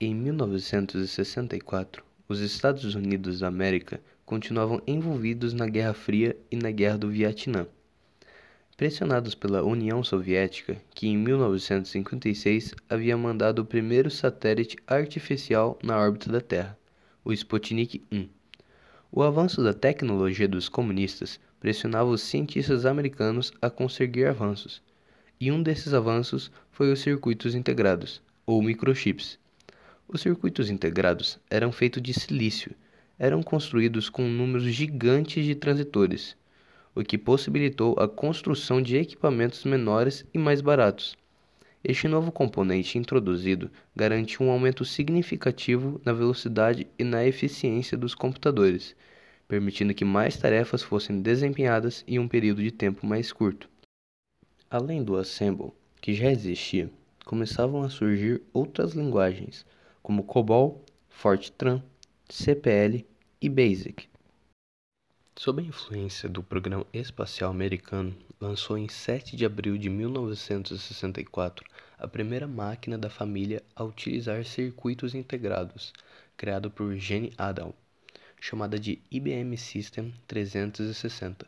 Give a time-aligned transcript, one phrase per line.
[0.00, 6.98] Em 1964, os Estados Unidos da América continuavam envolvidos na Guerra Fria e na Guerra
[6.98, 7.66] do Vietnã.
[8.76, 16.30] Pressionados pela União Soviética, que em 1956 havia mandado o primeiro satélite artificial na órbita
[16.30, 16.78] da Terra,
[17.24, 18.28] o Sputnik 1.
[19.10, 24.80] O avanço da tecnologia dos comunistas pressionava os cientistas americanos a conseguir avanços,
[25.40, 29.40] e um desses avanços foi os circuitos integrados, ou microchips.
[30.10, 32.74] Os circuitos integrados eram feitos de silício,
[33.18, 36.34] eram construídos com números gigantes de transitores,
[36.94, 41.14] o que possibilitou a construção de equipamentos menores e mais baratos.
[41.84, 48.96] Este novo componente introduzido garantiu um aumento significativo na velocidade e na eficiência dos computadores,
[49.46, 53.68] permitindo que mais tarefas fossem desempenhadas em um período de tempo mais curto.
[54.70, 56.90] Além do Assemble, que já existia,
[57.26, 59.66] começavam a surgir outras linguagens,
[60.08, 61.82] como COBOL, Fortran,
[62.30, 63.04] CPL
[63.42, 64.08] e BASIC.
[65.36, 71.62] Sob a influência do Programa Espacial Americano, lançou em 7 de abril de 1964
[71.98, 75.92] a primeira máquina da família a utilizar circuitos integrados,
[76.38, 77.74] criado por Gene Adams,
[78.40, 81.46] chamada de IBM System 360.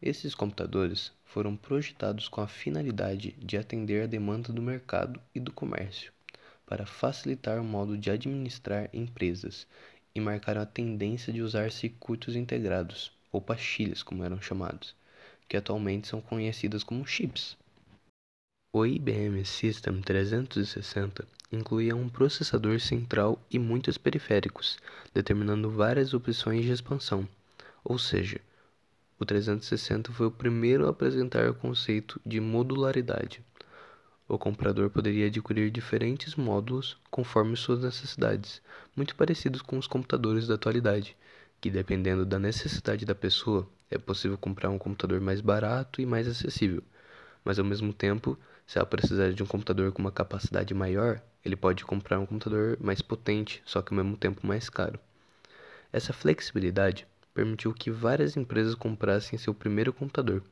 [0.00, 5.52] Esses computadores foram projetados com a finalidade de atender a demanda do mercado e do
[5.52, 6.10] comércio,
[6.68, 9.66] para facilitar o modo de administrar empresas
[10.14, 14.94] e marcaram a tendência de usar circuitos integrados, ou pastilhas como eram chamados,
[15.48, 17.56] que atualmente são conhecidas como chips.
[18.70, 24.76] O IBM System 360 incluía um processador central e muitos periféricos,
[25.14, 27.26] determinando várias opções de expansão,
[27.82, 28.40] ou seja,
[29.18, 33.42] o 360 foi o primeiro a apresentar o conceito de modularidade.
[34.28, 38.60] O comprador poderia adquirir diferentes módulos conforme suas necessidades,
[38.94, 41.16] muito parecidos com os computadores da atualidade,
[41.62, 46.28] que dependendo da necessidade da pessoa, é possível comprar um computador mais barato e mais
[46.28, 46.82] acessível,
[47.42, 51.56] mas ao mesmo tempo, se ela precisar de um computador com uma capacidade maior, ele
[51.56, 55.00] pode comprar um computador mais potente, só que ao mesmo tempo mais caro.
[55.90, 60.42] Essa flexibilidade permitiu que várias empresas comprassem seu primeiro computador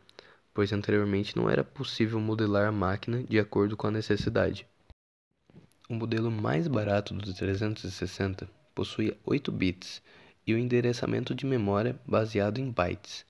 [0.57, 4.67] pois anteriormente não era possível modelar a máquina de acordo com a necessidade.
[5.87, 10.01] O modelo mais barato do 360 possuía 8 bits
[10.47, 13.27] e o endereçamento de memória baseado em bytes.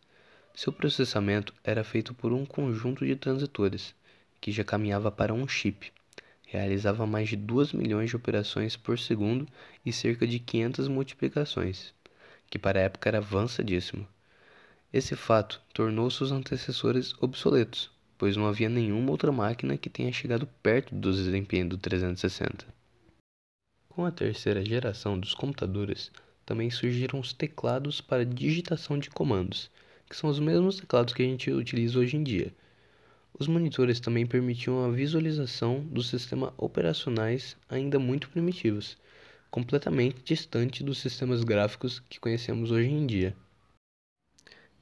[0.55, 3.93] Seu processamento era feito por um conjunto de transitores,
[4.41, 5.93] que já caminhava para um chip.
[6.47, 9.49] Realizava mais de 2 milhões de operações por segundo
[9.85, 11.93] e cerca de 500 multiplicações,
[12.49, 14.07] que para a época era avançadíssimo.
[14.93, 20.47] Esse fato tornou seus antecessores obsoletos, pois não havia nenhuma outra máquina que tenha chegado
[20.63, 22.67] perto do desempenho do 360.
[23.89, 26.13] Com a terceira geração dos computadores,
[26.45, 29.71] também surgiram os teclados para digitação de comandos,
[30.09, 32.55] que são os mesmos teclados que a gente utiliza hoje em dia.
[33.39, 38.97] Os monitores também permitiam a visualização dos sistemas operacionais ainda muito primitivos,
[39.51, 43.37] completamente distante dos sistemas gráficos que conhecemos hoje em dia.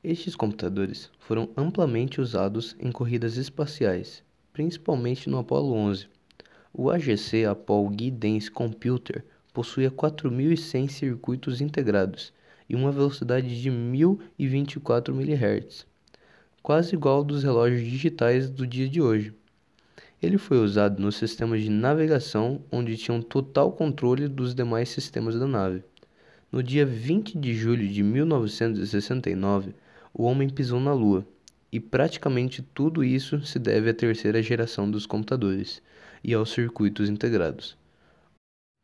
[0.06, 4.22] Estes computadores foram amplamente usados em corridas espaciais,
[4.52, 6.08] principalmente no Apollo 11.
[6.74, 12.34] O AGC Apollo Guidance Computer possuía 4.100 circuitos integrados
[12.68, 15.86] e uma velocidade de 1024 MHz,
[16.62, 19.32] quase igual ao dos relógios digitais do dia de hoje.
[20.22, 25.46] Ele foi usado nos sistemas de navegação, onde tinham total controle dos demais sistemas da
[25.46, 25.82] nave.
[26.52, 29.74] No dia 20 de julho de 1969,
[30.14, 31.26] o homem pisou na Lua,
[31.72, 35.82] e praticamente tudo isso se deve à terceira geração dos computadores
[36.22, 37.76] e aos circuitos integrados.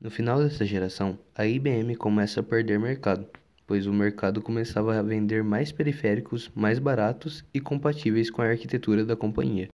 [0.00, 3.28] No final dessa geração, a IBM começa a perder mercado,
[3.64, 9.04] pois o mercado começava a vender mais periféricos mais baratos e compatíveis com a arquitetura
[9.04, 9.69] da companhia.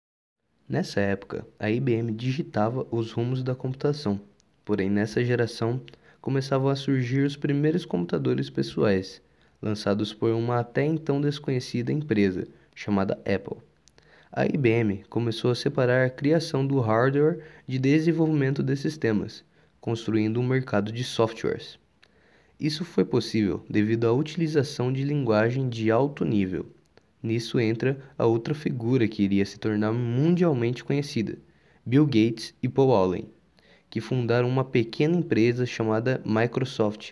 [0.68, 4.20] Nessa época, a IBM digitava os rumos da computação,
[4.62, 5.80] porém nessa geração
[6.20, 9.22] começavam a surgir os primeiros computadores pessoais,
[9.60, 13.58] lançados por uma até então desconhecida empresa chamada Apple.
[14.30, 19.42] A IBM começou a separar a criação do hardware de desenvolvimento de sistemas,
[19.80, 21.78] construindo um mercado de softwares.
[22.58, 26.66] Isso foi possível devido à utilização de linguagem de alto nível.
[27.22, 31.38] Nisso entra a outra figura que iria se tornar mundialmente conhecida,
[31.84, 33.30] Bill Gates e Paul Allen,
[33.88, 37.10] que fundaram uma pequena empresa chamada Microsoft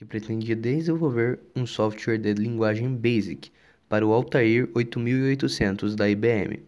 [0.00, 3.50] que pretendia desenvolver um software de linguagem BASIC
[3.86, 6.62] para o Altair 8800 da IBM.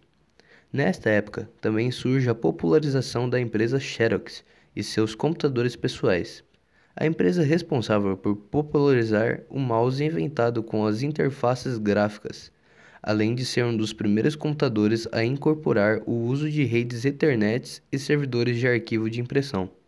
[0.70, 4.44] Nesta época, também surge a popularização da empresa Xerox
[4.76, 6.44] e seus computadores pessoais.
[6.94, 12.52] A empresa responsável por popularizar o mouse inventado com as interfaces gráficas,
[13.02, 17.98] além de ser um dos primeiros computadores a incorporar o uso de redes Ethernet e
[17.98, 19.70] servidores de arquivo de impressão.